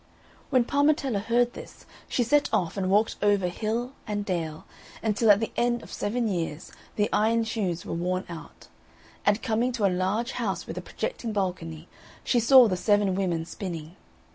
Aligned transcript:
When 0.49 0.63
Parmetella 0.65 1.19
heard 1.19 1.53
this, 1.53 1.85
she 2.09 2.23
set 2.23 2.49
off 2.51 2.75
and 2.75 2.89
walked 2.89 3.17
over 3.21 3.47
hill 3.47 3.93
and 4.07 4.25
dale, 4.25 4.65
until 5.03 5.29
at 5.29 5.39
the 5.39 5.51
end 5.55 5.83
of 5.83 5.93
seven 5.93 6.27
years 6.27 6.71
the 6.95 7.07
iron 7.13 7.43
shoes 7.43 7.85
were 7.85 7.93
worn 7.93 8.23
out; 8.27 8.67
and 9.27 9.43
coming 9.43 9.71
to 9.73 9.85
a 9.85 9.93
large 9.93 10.31
house, 10.31 10.65
with 10.65 10.79
a 10.79 10.81
projecting 10.81 11.33
balcony, 11.33 11.87
she 12.23 12.39
saw 12.39 12.67
the 12.67 12.75
seven 12.77 13.13
women 13.13 13.45
spinning. 13.45 13.95